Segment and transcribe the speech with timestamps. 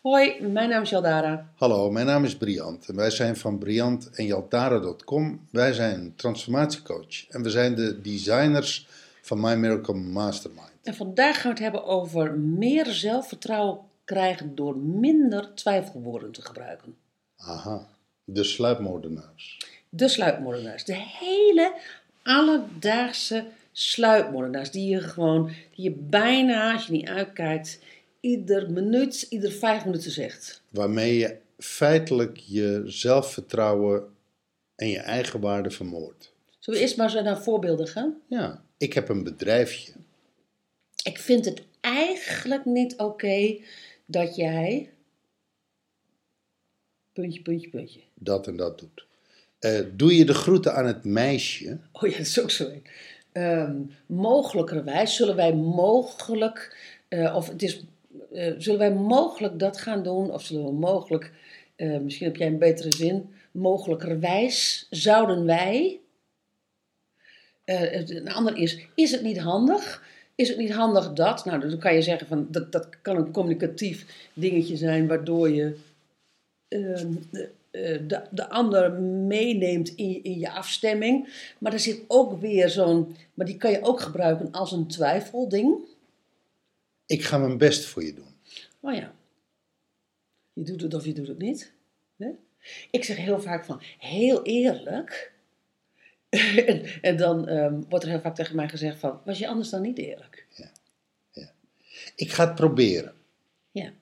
[0.00, 1.52] Hoi, mijn naam is Jaldara.
[1.56, 5.48] Hallo, mijn naam is Briant en wij zijn van Briant en Jaltara.com.
[5.50, 8.86] Wij zijn transformatiecoach en we zijn de designers
[9.28, 10.70] van My Miracle Mastermind.
[10.82, 16.96] En vandaag gaan we het hebben over meer zelfvertrouwen krijgen door minder twijfelwoorden te gebruiken.
[17.36, 17.86] Aha,
[18.24, 19.58] de sluipmoordenaars.
[19.88, 20.84] De sluipmoordenaars.
[20.84, 21.74] De hele
[22.22, 27.78] alledaagse sluipmoordenaars die je gewoon, die je bijna, als je niet uitkijkt,
[28.20, 30.62] ieder minuut, ieder vijf minuten zegt.
[30.68, 34.04] Waarmee je feitelijk je zelfvertrouwen
[34.76, 36.36] en je eigen waarde vermoordt.
[36.58, 38.20] Zullen we eerst maar zo naar voorbeelden gaan?
[38.28, 39.92] Ja, ik heb een bedrijfje.
[41.04, 43.58] Ik vind het eigenlijk niet oké
[44.06, 44.92] dat jij.
[47.12, 48.00] Puntje, puntje, puntje.
[48.14, 49.06] dat en dat doet.
[49.58, 51.78] Eh, doe je de groeten aan het meisje?
[51.92, 52.70] Oh ja, dat is ook zo.
[53.32, 56.76] Ehm mogelijkerwijs zullen wij mogelijk,
[57.08, 57.84] eh, of het is,
[58.32, 61.32] eh, zullen wij mogelijk dat gaan doen, of zullen we mogelijk,
[61.76, 66.00] misschien heb jij een betere zin, mogelijkerwijs zouden wij.
[67.68, 70.04] Eh, een ander is, is het niet handig?
[70.34, 71.44] Is het niet handig dat?
[71.44, 75.76] Nou, dan kan je zeggen van dat, dat kan een communicatief dingetje zijn waardoor je
[76.68, 81.28] ehm, de, eh, de, de ander meeneemt in, je- in je afstemming.
[81.58, 85.76] Maar er zit ook weer zo'n, maar die kan je ook gebruiken als een twijfelding.
[87.06, 88.34] Ik ga mijn best voor je doen.
[88.80, 89.12] Oh ja,
[90.52, 91.72] je doet het of je doet het niet.
[92.16, 92.28] Hè?
[92.90, 95.32] Ik zeg heel vaak van, heel eerlijk.
[96.66, 99.70] en, en dan ehm, wordt er heel vaak tegen mij gezegd van, was je anders
[99.70, 100.46] dan niet eerlijk?
[102.14, 103.14] Ik ga het proberen.
[103.70, 103.92] Ja.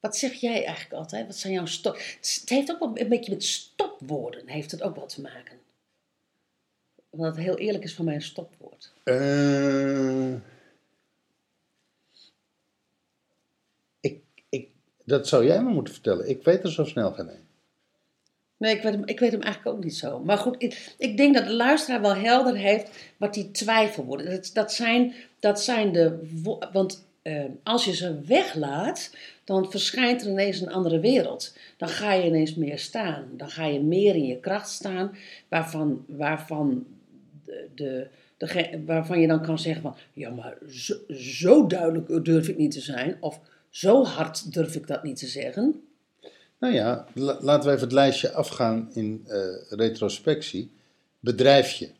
[0.00, 1.26] Wat zeg jij eigenlijk altijd?
[1.26, 1.94] Wat zijn jouw stop...
[1.94, 5.58] Het heeft ook wel een beetje met stopwoorden, heeft het ook wel te maken.
[7.10, 8.92] Omdat het heel eerlijk is van mij een stopwoord.
[9.04, 10.32] Eh,
[14.00, 14.68] ik, ik,
[15.04, 16.28] dat zou jij me moeten vertellen.
[16.28, 17.46] Ik weet er zo snel geen een.
[18.58, 20.20] Nee, ik weet, hem, ik weet hem eigenlijk ook niet zo.
[20.20, 24.30] Maar goed, ik, ik denk dat de luisteraar wel helder heeft wat die twijfelwoorden...
[24.30, 26.18] Dat, dat, zijn, dat zijn de...
[26.72, 29.14] Want eh, als je ze weglaat,
[29.44, 31.56] dan verschijnt er ineens een andere wereld.
[31.76, 33.28] Dan ga je ineens meer staan.
[33.36, 35.16] Dan ga je meer in je kracht staan,
[35.48, 36.86] waarvan, waarvan,
[37.44, 38.06] de, de,
[38.36, 39.96] dege- waarvan je dan kan zeggen van...
[40.12, 43.16] Ja, maar zo, zo duidelijk durf ik niet te zijn.
[43.20, 43.40] Of
[43.70, 45.80] zo hard durf ik dat niet te zeggen.
[46.58, 49.38] Nou ja, la- laten we even het lijstje afgaan in eh,
[49.70, 50.70] retrospectie.
[51.20, 51.90] Bedrijfje.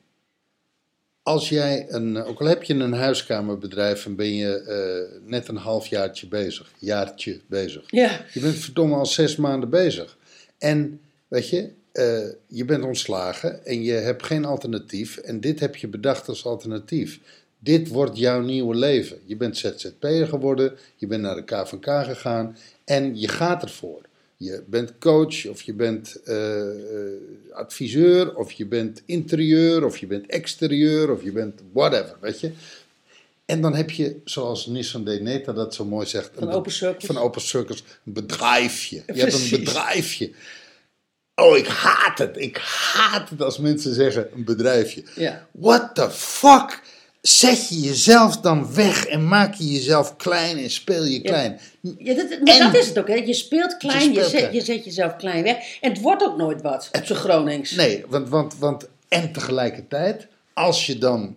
[1.23, 5.57] Als jij een, ook al heb je een huiskamerbedrijf en ben je eh, net een
[5.57, 7.83] halfjaartje bezig, jaartje bezig.
[7.87, 8.25] Ja.
[8.33, 10.17] Je bent verdomme al zes maanden bezig.
[10.59, 15.17] En weet je, eh, je bent ontslagen en je hebt geen alternatief.
[15.17, 17.21] En dit heb je bedacht als alternatief.
[17.59, 19.19] Dit wordt jouw nieuwe leven.
[19.25, 24.01] Je bent ZZP'er geworden, je bent naar de KVK gegaan en je gaat ervoor.
[24.37, 27.13] Je bent coach of je bent eh, eh,
[27.53, 32.53] adviseur of je bent interieur of je bent exterieur of je bent whatever, weet je.
[33.45, 37.05] En dan heb je, zoals Nissan Deneta dat zo mooi zegt, Van een Open Circles.
[37.05, 39.03] van Open Circles, een bedrijfje.
[39.07, 40.33] Je hebt een bedrijfje.
[41.35, 42.37] Oh, ik haat het.
[42.37, 45.03] Ik haat het als mensen zeggen een bedrijfje.
[45.15, 45.49] Ja.
[45.53, 46.83] What the fuck?
[47.29, 51.61] Zet je jezelf dan weg en maak je jezelf klein en speel je klein.
[51.81, 53.09] Ja, dat, maar En- dat is het ook.
[53.09, 53.15] Hè.
[53.15, 55.79] Je speelt klein, je, speelt zet, je zet jezelf klein weg.
[55.81, 57.71] En het wordt ook nooit wat, op zijn Gronings.
[57.71, 61.37] Nee, want, want, want en tegelijkertijd, als je dan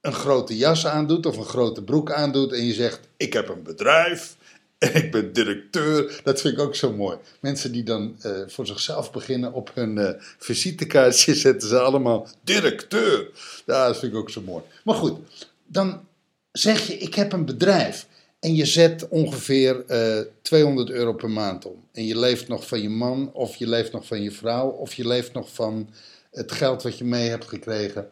[0.00, 3.62] een grote jas aandoet of een grote broek aandoet en je zegt: Ik heb een
[3.62, 4.36] bedrijf
[4.82, 7.16] en ik ben directeur, dat vind ik ook zo mooi.
[7.40, 13.30] Mensen die dan eh, voor zichzelf beginnen op hun eh visitekaartje zetten ze allemaal directeur.
[13.66, 14.62] Ja, dat vind ik ook zo mooi.
[14.84, 15.18] Maar goed,
[15.66, 16.06] dan
[16.52, 18.06] zeg je: Ik heb een bedrijf.
[18.40, 21.84] En je zet ongeveer eh 200 euro per maand om.
[21.92, 24.94] En je leeft nog van je man, of je leeft nog van je vrouw, of
[24.94, 25.90] je leeft nog van
[26.30, 28.08] het geld wat je mee hebt gekregen.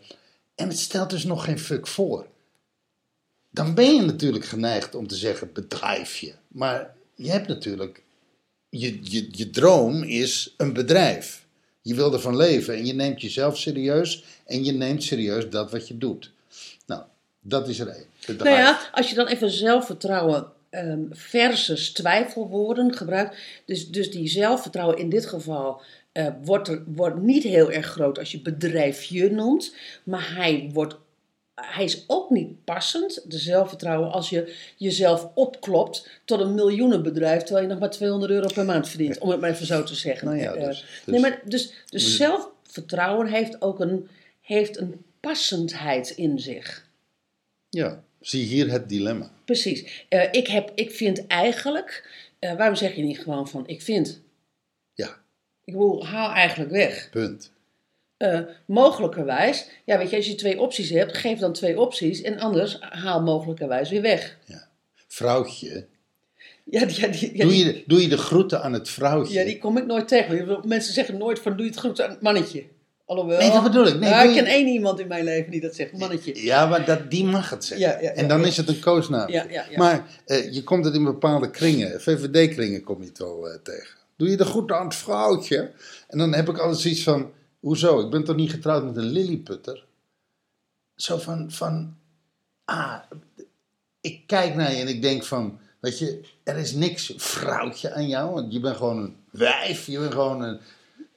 [0.55, 2.27] En het stelt dus nog geen fuck voor.
[3.51, 6.33] Dan ben je natuurlijk geneigd om te zeggen bedrijfje.
[6.49, 8.03] Maar je hebt natuurlijk,
[8.69, 11.45] je, je, je droom is een bedrijf.
[11.83, 15.89] Je wil ervan leven en je neemt jezelf serieus en je neemt serieus dat wat
[15.89, 16.31] je doet.
[16.87, 17.03] Nou,
[17.41, 18.37] dat is er één.
[18.39, 23.37] Nou ja, als je dan even zelfvertrouwen ehm, versus twijfelwoorden gebruikt.
[23.65, 25.83] Dus, dus die zelfvertrouwen in dit geval
[26.13, 29.75] eh, wordt, er, wordt niet heel erg groot als je bedrijfje noemt.
[30.05, 30.97] Maar hij wordt
[31.67, 37.65] hij is ook niet passend, de zelfvertrouwen, als je jezelf opklopt tot een miljoenenbedrijf, terwijl
[37.67, 40.27] je nog maar 200 euro per maand verdient, om het maar even zo te zeggen.
[40.27, 44.09] Nou ja, Eh, dus- nee, dus- maar dus, dus zelfvertrouwen heeft ook een,
[44.41, 46.89] heeft een passendheid in zich.
[47.69, 49.31] Ja, zie hier het dilemma.
[49.45, 50.05] Precies.
[50.09, 52.09] Eh, ik, heb, ik vind eigenlijk,
[52.39, 54.21] eh, waarom zeg je niet gewoon van ik vind?
[54.95, 55.09] Ja,
[55.65, 57.09] Ik bedoel, haal eigenlijk weg.
[57.11, 57.51] punt.
[58.21, 62.39] Eh, mogelijkerwijs, ja weet je, als je twee opties hebt, geef dan twee opties en
[62.39, 64.37] anders haal mogelijkerwijs weer weg.
[64.45, 64.67] Ja.
[65.09, 65.87] Vrouwtje.
[66.65, 69.35] Ja, die, ja, die, ja, Doe je, doe je de groeten aan het vrouwtje?
[69.39, 70.61] ja, die kom ik nooit tegen.
[70.65, 72.65] Mensen zeggen nooit van doe je het goed aan het mannetje.
[73.05, 73.39] Alhoewel.
[73.39, 73.99] Nee, dat bedoel ik.
[73.99, 76.45] Nee, doe ik je- ken één iemand in mijn leven die dat zegt, mannetje.
[76.45, 77.87] Ja, maar dat, die mag het zeggen.
[77.89, 79.31] Ja, ja, ja, en dan is het een koosnaam.
[79.77, 83.97] Maar eh, je komt het in bepaalde kringen, VVD-kringen kom je het wel eh, tegen.
[84.17, 85.71] Doe je de groeten aan het vrouwtje?
[86.09, 88.01] En dan heb ik altijd zoiets van, hoezo?
[88.01, 89.85] Ik ben toch niet getrouwd met een lilliputter?
[90.97, 91.97] Zo van, van,
[92.65, 92.99] ah,
[94.01, 98.09] ik kijk naar je en ik denk van, weet je, er is niks vrouwtje aan
[98.09, 98.35] jou.
[98.35, 100.61] Want je bent gewoon een wijf, je bent gewoon een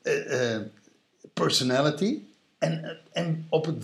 [0.01, 0.61] eh, eh,
[1.33, 2.21] personality.
[2.57, 3.83] En, en op, het,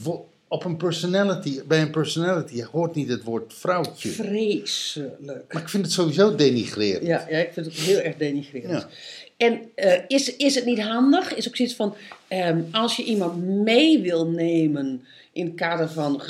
[0.49, 4.09] op een personality, bij een personality hoort niet het woord vrouwtje.
[4.09, 5.53] Vreselijk.
[5.53, 7.05] Maar ik vind het sowieso denigrerend.
[7.05, 8.81] Ja, ja, ik vind het heel erg denigrerend.
[8.81, 8.89] Ja.
[9.37, 11.35] En eh, is, is het niet handig?
[11.35, 11.95] Is ook zoiets van,
[12.27, 16.21] ehm, als je iemand mee wil nemen in het kader van,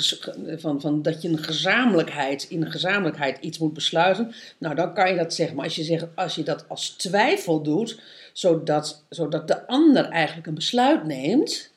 [0.56, 5.10] van, van dat je een gezamenlijkheid, in een gezamenlijkheid iets moet besluiten, nou dan kan
[5.10, 5.56] je dat zeggen.
[5.56, 8.00] Maar als je, zegt, als je dat als twijfel doet,
[8.32, 11.70] zodat, zodat de ander eigenlijk een besluit neemt,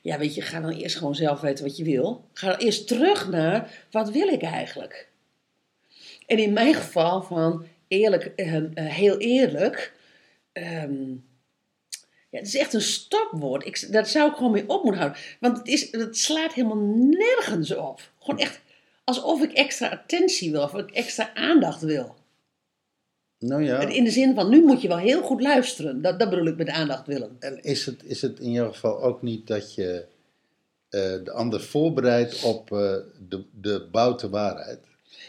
[0.00, 2.24] ja weet je, ga dan eerst gewoon zelf weten wat je wil.
[2.32, 5.08] Ga dan eerst terug naar, wat wil ik eigenlijk?
[6.26, 9.92] En in mijn geval van eerlijk, eh, eh, heel eerlijk.
[10.52, 11.10] ehm,
[12.30, 13.66] ja, het is echt een stopwoord.
[13.66, 15.22] Ik, daar zou ik gewoon mee op moeten houden.
[15.40, 18.10] Want het, is, slaat helemaal nergens op.
[18.18, 18.60] Gewoon echt
[19.04, 20.62] alsof ik extra attentie wil.
[20.62, 22.16] Of ik extra aandacht wil.
[23.38, 26.02] Nou ja, In de zin van, nu moet je wel heel goed luisteren.
[26.02, 27.36] Dat, dat bedoel ik met aandacht willen.
[27.38, 30.06] en is het, is het in jouw geval ook niet dat je
[30.88, 32.96] eh, de ander voorbereidt op eh,
[33.28, 34.80] de, de boute waarheid?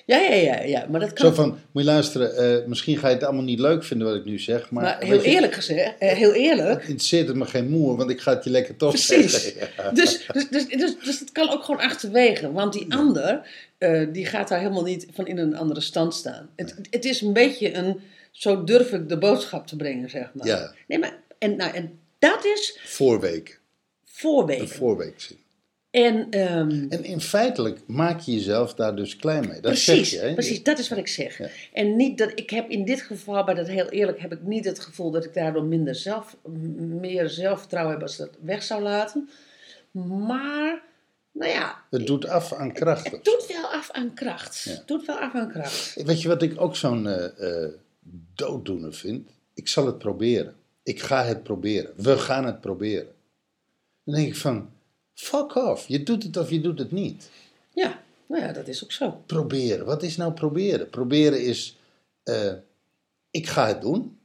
[0.05, 0.85] Ja, ja, ja, ja.
[0.89, 1.25] Maar dat kan...
[1.25, 4.15] Zo van, moet je luisteren, eh, misschien ga je het allemaal niet leuk vinden wat
[4.15, 6.79] ik nu zeg, maar, maar heel je, eerlijk gezegd, eh, heel eerlijk.
[6.79, 9.31] het interesseert het me geen moer, want ik ga het je lekker toch Precies.
[9.31, 9.67] zeggen.
[9.77, 9.91] Ja.
[9.91, 12.51] Dus, dus, dus, dus, dus het kan ook gewoon achterwege.
[12.51, 13.47] Want die ander,
[13.77, 16.49] eh, die gaat daar helemaal niet van in een andere stand staan.
[16.55, 18.01] Het, het is een beetje een,
[18.31, 20.47] zo durf ik de boodschap te brengen, zeg maar.
[20.47, 20.73] Ja.
[20.87, 23.55] Nee, maar en, nou, en dat is Voorweken,
[24.61, 25.37] een voorwegen.
[25.91, 29.62] En ehm, En in feitelijk maak je jezelf daar dus klein mee.
[29.62, 30.33] Dat zeg precies, je, hè?
[30.33, 31.38] precies, dat is wat ik zeg.
[31.38, 31.47] Ja.
[31.74, 34.65] En niet dat ik heb in dit geval, bij dat heel eerlijk, heb ik niet
[34.65, 36.38] het gevoel dat ik daardoor minder zelf,
[36.77, 39.30] meer zelfvertrouwen heb als dat weg zou laten.
[40.27, 40.81] Maar,
[41.31, 43.12] nou ja, Het doet af aan kracht.
[43.12, 44.63] Het doet wel af aan kracht.
[44.63, 44.71] Ja.
[44.71, 46.03] Het doet wel af aan kracht.
[46.03, 47.65] Weet je wat ik ook zo'n eh,
[48.35, 49.30] dooddoener vind?
[49.53, 50.56] Ik zal het proberen.
[50.83, 51.92] Ik ga het proberen.
[51.95, 53.07] We gaan het proberen.
[54.03, 54.69] Dan denk ik van,
[55.19, 55.88] fuck off.
[55.88, 57.30] Je doet het of je doet het niet.
[57.74, 59.21] Ja, nou ja, dat is ook zo.
[59.25, 59.86] Proberen.
[59.86, 60.89] Wat is nou proberen?
[60.89, 61.77] Proberen is,
[62.24, 62.54] eh,
[63.31, 64.18] ik ga het doen.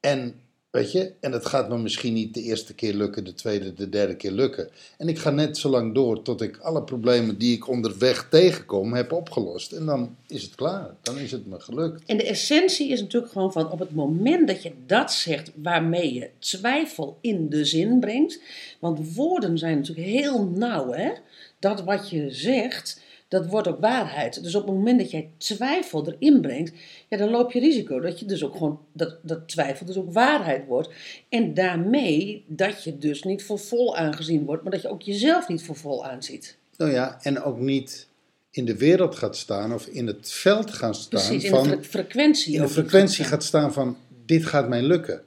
[0.00, 3.74] En weet je, en het gaat me misschien niet de eerste keer lukken, de tweede,
[3.74, 4.68] de derde keer lukken.
[4.98, 8.92] En ik ga net zo lang door tot ik alle problemen die ik onderweg tegenkom
[8.92, 9.72] heb opgelost.
[9.72, 10.94] En dan is het klaar.
[11.02, 12.02] Dan is het me gelukt.
[12.06, 16.14] En de essentie is natuurlijk gewoon van op het moment dat je dat zegt waarmee
[16.14, 18.40] je twijfel in de zin brengt.
[18.78, 21.10] Want woorden zijn natuurlijk heel nauw, hè?
[21.58, 24.42] Dat wat je zegt, dat wordt ook waarheid.
[24.42, 26.72] Dus op het moment dat jij twijfel erin brengt,
[27.08, 30.12] ja, dan loop je risico dat je dus ook gewoon, dat, dat twijfel dus ook
[30.12, 30.90] waarheid wordt.
[31.28, 35.48] En daarmee dat je dus niet voor vol aangezien wordt, maar dat je ook jezelf
[35.48, 36.56] niet voor vol aanziet.
[36.76, 38.08] Nou ja, en ook niet
[38.50, 41.62] in de wereld gaat staan of in het veld gaan staan Precies, in van...
[41.62, 42.54] de fre- frequentie.
[42.54, 45.22] in de frequentie gaat staan van dit gaat mij lukken.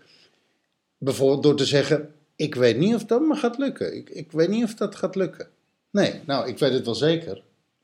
[0.97, 3.95] Bijvoorbeeld door te zeggen, ik weet niet of dat me gaat lukken.
[3.95, 5.47] Ik, ik weet niet of dat gaat lukken.
[5.91, 7.41] Nee, nou, ik weet het wel zeker.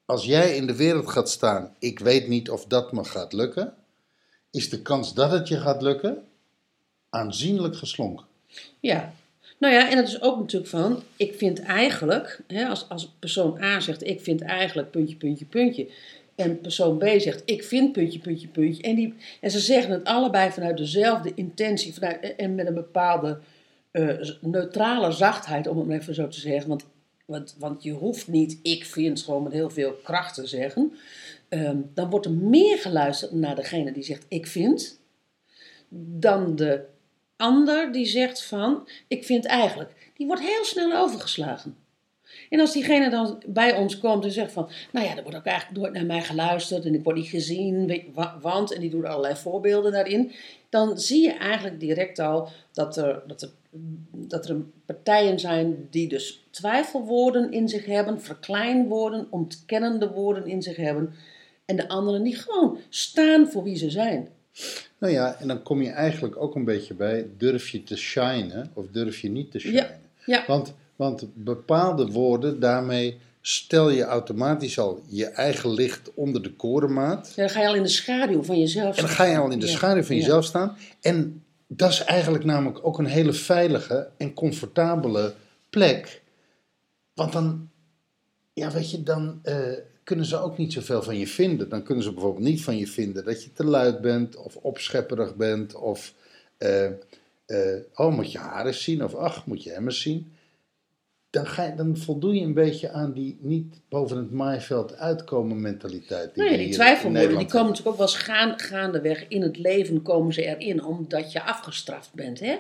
[0.07, 3.73] Als jij in de wereld gaat staan, ik weet niet of dat me gaat lukken,
[4.51, 6.23] is de kans dat het je gaat lukken
[7.09, 8.25] aanzienlijk geslonken.
[8.79, 9.13] Ja,
[9.57, 13.61] nou ja, en dat is ook natuurlijk van, ik vind eigenlijk, hè, als, als persoon
[13.61, 15.87] A zegt, ik vind eigenlijk puntje, puntje, puntje.
[16.35, 18.83] En persoon B zegt, ik vind puntje, puntje, puntje.
[18.83, 23.39] En, die, en ze zeggen het allebei vanuit dezelfde intentie vanuit, en met een bepaalde
[23.91, 26.69] eh, neutrale zachtheid, om het maar even zo te zeggen.
[26.69, 26.85] Want,
[27.27, 30.93] want, want je hoeft niet, ik vind, gewoon met heel veel kracht te zeggen.
[31.49, 34.99] Ehm, dan wordt er meer geluisterd naar degene die zegt, ik vind,
[36.19, 36.85] dan de
[37.35, 41.77] ander die zegt van, ik vind eigenlijk, die wordt heel snel overgeslagen.
[42.49, 45.45] En als diegene dan bij ons komt en zegt van, nou ja, er wordt ook
[45.45, 48.03] eigenlijk nooit naar mij geluisterd en ik word niet gezien,
[48.41, 50.31] want, en die doet allerlei voorbeelden daarin,
[50.69, 53.49] dan zie je eigenlijk direct al dat er, dat er,
[54.11, 60.75] dat er partijen zijn die dus twijfelwoorden in zich hebben, verkleinwoorden, ontkennende woorden in zich
[60.75, 61.13] hebben,
[61.65, 64.27] en de anderen die gewoon staan voor wie ze zijn.
[64.97, 68.71] Nou ja, en dan kom je eigenlijk ook een beetje bij, durf je te shinen
[68.73, 69.99] of durf je niet te shinen?
[70.25, 70.43] Ja.
[70.47, 77.27] Want, want bepaalde woorden, daarmee stel je automatisch al je eigen licht onder de korenmaat.
[77.35, 79.49] Ja, dan ga je al in de schaduw van jezelf En dan ga je al
[79.51, 79.71] in de Ja.
[79.71, 80.21] schaduw van Ja.
[80.21, 80.77] jezelf staan.
[81.01, 85.33] En dat is eigenlijk namelijk ook een hele veilige en comfortabele
[85.69, 86.21] plek.
[87.13, 87.69] Want dan,
[88.53, 89.57] ja weet je, dan eh,
[90.03, 91.69] kunnen ze ook niet zoveel van je vinden.
[91.69, 95.35] Dan kunnen ze bijvoorbeeld niet van je vinden dat je te luid bent of opschepperig
[95.35, 95.75] bent.
[95.75, 96.13] Of,
[96.57, 100.31] eh, eh, oh moet je haar eens zien of ach moet je hem eens zien.
[101.29, 105.61] Dan, ga je, dan voldoe je een beetje aan die niet boven het maaiveld uitkomen
[105.61, 106.35] mentaliteit.
[106.35, 110.01] Die hier in twijfelwoorden die komen natuurlijk ook wel eens gaan, gaandeweg in het leven
[110.01, 112.57] komen ze erin omdat je afgestraft bent, hè?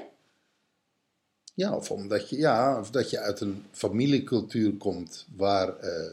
[1.53, 6.11] Ja, of omdat je, ja, of dat je uit een familiecultuur komt waar eh,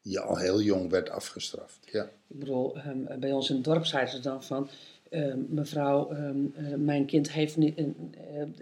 [0.00, 1.78] je al heel jong werd afgestraft.
[1.92, 2.02] Ja.
[2.04, 4.68] Ik bedoel, ehm, bij ons in het dorp zeiden ze dan van,
[5.10, 8.14] ehm, mevrouw, ehm, eh, mijn kind heeft niet, in,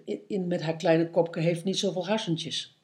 [0.04, 2.76] in, in- met haar kleine kopje heeft niet zoveel hersentjes.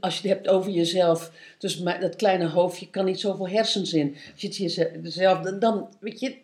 [0.00, 4.16] Als je het hebt over jezelf, dus dat kleine hoofdje kan niet zoveel hersens in.
[4.32, 6.36] Als je het jezelf, dan, dan weet je,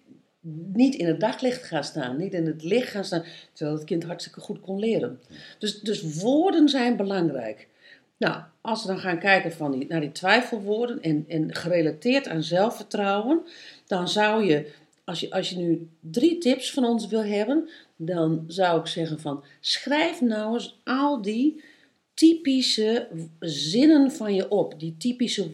[0.72, 4.04] niet in het daglicht gaan staan, niet in het licht gaan staan, terwijl het kind
[4.04, 5.20] hartstikke goed kon leren.
[5.58, 7.68] Dus, dus woorden zijn belangrijk.
[8.16, 12.42] Nou, als we dan gaan kijken van die, naar die twijfelwoorden en, en gerelateerd aan
[12.42, 13.40] zelfvertrouwen,
[13.86, 14.72] dan zou je
[15.04, 19.20] als, je, als je nu drie tips van ons wil hebben, dan zou ik zeggen
[19.20, 21.62] van schrijf nou eens al die
[22.18, 23.08] typische
[23.40, 24.80] zinnen van je op.
[24.80, 25.50] Die typische,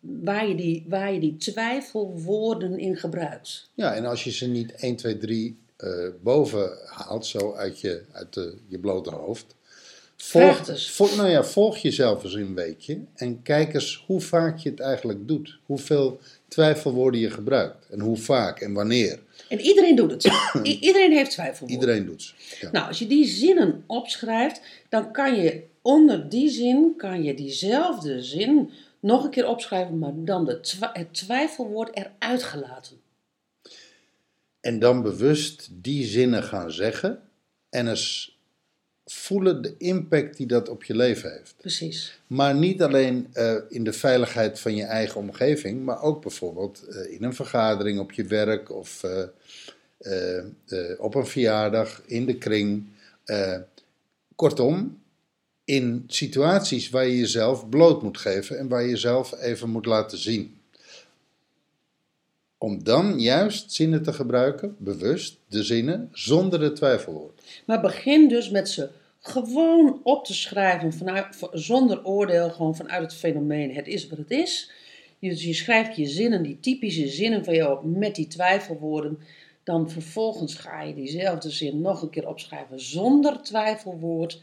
[0.00, 3.70] waar je die, waar je die twijfelwoorden in gebruikt.
[3.74, 5.90] ja, en als je ze niet 1, 2, 3 eh,
[6.22, 9.54] boven haalt, zo uit je, uit de, je blote hoofd.
[10.16, 14.70] Volg, het nou ja, volg jezelf eens een weekje en kijk eens hoe vaak je
[14.70, 15.58] het eigenlijk doet.
[15.66, 19.18] Hoeveel twijfelwoorden je gebruikt en hoe vaak en wanneer.
[19.48, 20.24] En iedereen doet het.
[20.64, 21.76] I- iedereen heeft twijfelwoorden.
[21.80, 22.32] Iedereen doet ze.
[22.60, 22.70] Ja.
[22.70, 28.22] Nou, als je die zinnen opschrijft, dan kan je onder die zin, kan je diezelfde
[28.22, 32.96] zin nog een keer opschrijven, maar dan de twa- het twijfelwoord eruit gelaten.
[34.60, 37.20] En dan bewust die zinnen gaan zeggen
[37.68, 38.38] en eens
[39.04, 41.54] voelen de impact die dat op je leven heeft.
[41.56, 42.20] Precies.
[42.26, 47.12] Maar niet alleen eh, in de veiligheid van je eigen omgeving, maar ook bijvoorbeeld eh,
[47.12, 49.04] in een vergadering op je werk of
[49.98, 50.44] eh,
[50.98, 52.86] op een verjaardag, in de kring.
[54.34, 55.00] Kortom,
[55.66, 60.18] in situaties waar je jezelf bloot moet geven en waar je jezelf even moet laten
[60.18, 60.60] zien.
[62.58, 67.40] Om dan juist zinnen te gebruiken, bewust de zinnen, zonder de twijfelwoord.
[67.64, 68.88] Maar begin dus met ze
[69.20, 70.92] gewoon op te schrijven
[71.52, 73.74] zonder oordeel, gewoon vanuit het fenomeen.
[73.74, 74.70] Het is wat het is.
[75.20, 79.18] Dus je schrijft je zinnen, die typische zinnen van jou op met die twijfelwoorden.
[79.64, 84.40] Dan vervolgens ga je diezelfde zin nog een keer opschrijven zonder twijfelwoord.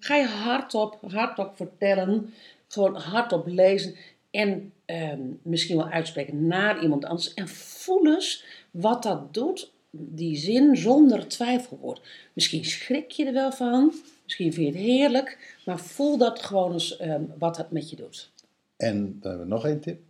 [0.00, 2.34] Ga je hardop, hardop vertellen,
[2.68, 3.94] gewoon hardop lezen
[4.30, 7.34] en ehm, misschien wel uitspreken naar iemand anders.
[7.34, 12.00] En voel eens wat dat doet, die zin zonder twijfelwoord.
[12.32, 16.72] Misschien schrik je er wel van, misschien vind je het heerlijk, maar voel dat gewoon
[16.72, 18.30] eens ehm, wat dat met je doet.
[18.76, 20.00] En dan hebben we nog één tip.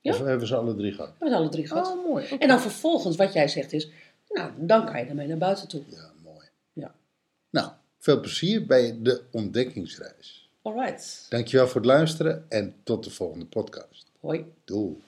[0.00, 0.12] Ja.
[0.12, 1.08] Of hebben we ze alle drie gehad?
[1.08, 1.86] We hebben alle drie gehad.
[1.86, 2.26] Oh, mooi.
[2.38, 3.90] En dan vervolgens, wat jij zegt is,
[4.28, 5.82] nou, dan kan je ermee naar buiten toe.
[5.88, 6.10] Ja.
[8.06, 10.50] Veel plezier bij de ontdekkingsreis.
[10.62, 11.26] Alright.
[11.28, 14.12] Dankjewel voor het luisteren en tot de volgende podcast.
[14.20, 14.44] Hoi.
[14.64, 15.02] Doei.